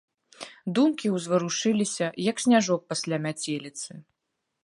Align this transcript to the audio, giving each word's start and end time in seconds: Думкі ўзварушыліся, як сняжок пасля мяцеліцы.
Думкі 0.79 1.11
ўзварушыліся, 1.17 2.07
як 2.29 2.37
сняжок 2.45 2.81
пасля 2.93 3.17
мяцеліцы. 3.29 3.91